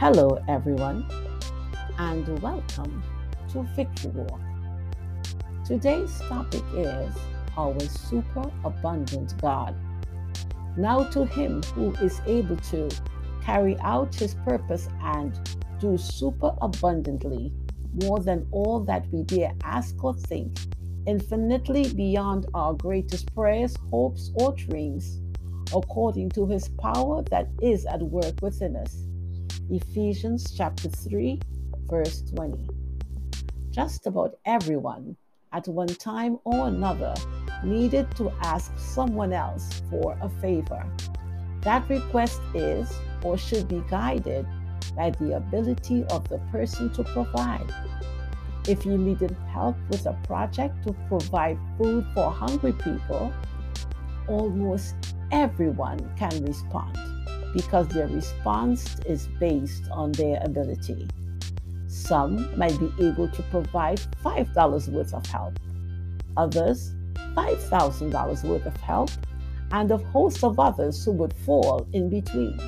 [0.00, 1.04] Hello, everyone,
[1.98, 3.02] and welcome
[3.50, 4.40] to Victory Walk.
[5.66, 7.12] Today's topic is
[7.56, 9.74] our super abundant God.
[10.76, 12.88] Now, to Him who is able to
[13.42, 15.36] carry out His purpose and
[15.80, 17.52] do super abundantly
[18.04, 20.60] more than all that we dare ask or think,
[21.08, 25.20] infinitely beyond our greatest prayers, hopes, or dreams,
[25.74, 29.07] according to His power that is at work within us.
[29.70, 31.40] Ephesians chapter 3,
[31.88, 32.68] verse 20.
[33.70, 35.16] Just about everyone
[35.52, 37.14] at one time or another
[37.64, 40.84] needed to ask someone else for a favor.
[41.62, 44.46] That request is or should be guided
[44.96, 47.72] by the ability of the person to provide.
[48.66, 53.32] If you needed help with a project to provide food for hungry people,
[54.28, 54.94] almost
[55.30, 57.17] everyone can respond
[57.54, 61.08] because their response is based on their ability.
[61.86, 65.58] Some might be able to provide $5 worth of help,
[66.36, 66.94] others,
[67.34, 69.10] $5,000 worth of help,
[69.72, 72.58] and a host of others who would fall in between.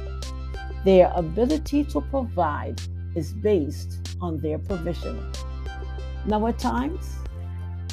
[0.85, 2.81] Their ability to provide
[3.15, 5.33] is based on their provision.
[6.27, 7.17] Now, at times,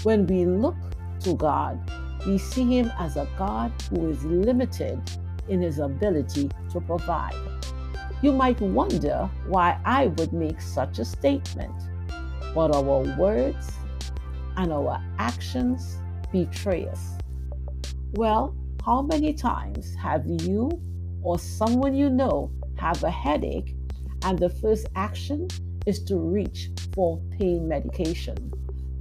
[0.04, 0.76] when we look
[1.22, 1.80] to God,
[2.26, 5.02] we see Him as a God who is limited
[5.50, 7.36] in his ability to provide.
[8.22, 11.76] You might wonder why I would make such a statement,
[12.56, 13.72] but our words
[14.56, 15.98] and our actions
[16.32, 17.18] betray us.
[18.14, 20.72] Well, how many times have you
[21.22, 23.76] or someone you know have a headache
[24.24, 25.48] and the first action
[25.86, 28.52] is to reach for pain medication?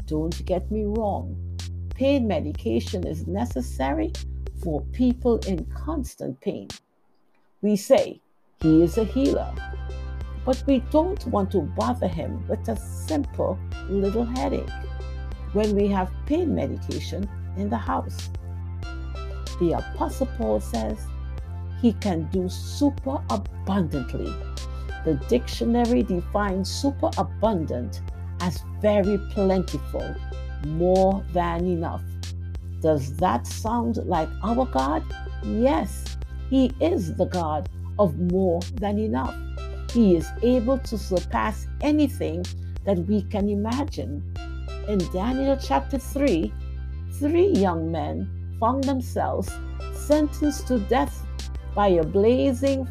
[0.06, 1.36] Don't get me wrong.
[1.94, 4.12] Pain medication is necessary
[4.62, 6.68] for people in constant pain.
[7.62, 8.20] We say,
[8.60, 9.52] He is a healer,
[10.44, 14.70] but we don't want to bother Him with a simple little headache
[15.52, 18.30] when we have pain medication in the house.
[19.58, 20.98] The Apostle Paul says
[21.80, 24.32] he can do super abundantly.
[25.04, 28.02] The dictionary defines super abundant
[28.40, 30.14] as very plentiful,
[30.66, 32.02] more than enough.
[32.86, 35.02] Does that sound like our God?
[35.42, 36.16] Yes,
[36.48, 39.34] He is the God of more than enough.
[39.90, 42.44] He is able to surpass anything
[42.84, 44.22] that we can imagine.
[44.86, 46.54] In Daniel chapter 3,
[47.18, 48.30] three young men
[48.60, 49.50] found themselves
[49.92, 51.26] sentenced to death
[51.74, 52.86] by a blazing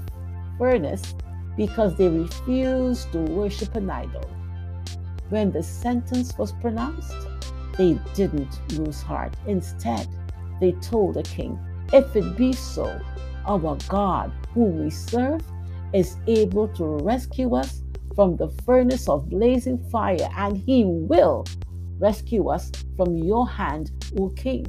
[0.58, 1.16] furnace
[1.56, 4.30] because they refused to worship an idol.
[5.30, 7.16] When the sentence was pronounced,
[7.78, 9.34] they didn't lose heart.
[9.48, 10.08] Instead,
[10.60, 11.60] they told the king,
[11.94, 13.00] If it be so,
[13.46, 15.42] our God, whom we serve,
[15.94, 17.84] is able to rescue us
[18.16, 21.46] from the furnace of blazing fire, and he will
[22.00, 24.66] rescue us from your hand, O king.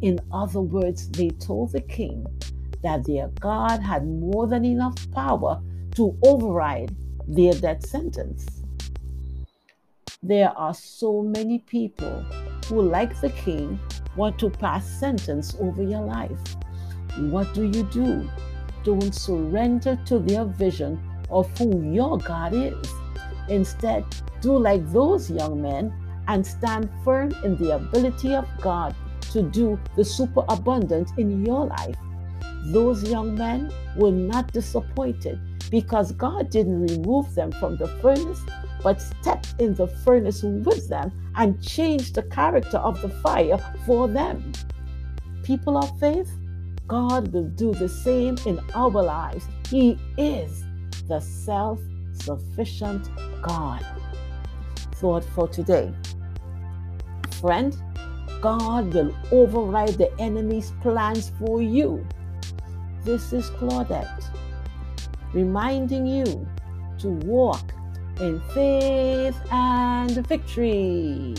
[0.00, 2.26] In other words, they told the king
[2.82, 5.60] that their God had more than enough power
[5.94, 6.94] to override
[7.28, 8.61] their death sentence.
[10.24, 12.24] There are so many people
[12.68, 13.80] who, like the king,
[14.14, 16.38] want to pass sentence over your life.
[17.18, 18.30] What do you do?
[18.84, 22.86] Don't surrender to their vision of who your God is.
[23.48, 24.04] Instead,
[24.40, 25.92] do like those young men
[26.28, 28.94] and stand firm in the ability of God
[29.32, 31.96] to do the superabundant in your life.
[32.66, 38.40] Those young men were not disappointed because God didn't remove them from the furnace,
[38.82, 44.08] but stepped in the furnace with them and changed the character of the fire for
[44.08, 44.52] them.
[45.42, 46.30] People of faith,
[46.86, 49.46] God will do the same in our lives.
[49.68, 50.64] He is
[51.08, 51.80] the self
[52.12, 53.08] sufficient
[53.42, 53.84] God.
[54.96, 55.92] Thought for today.
[57.40, 57.76] Friend,
[58.40, 62.06] God will override the enemy's plans for you.
[63.04, 64.30] This is Claudette
[65.32, 66.46] reminding you
[66.98, 67.72] to walk
[68.20, 71.34] in faith and victory.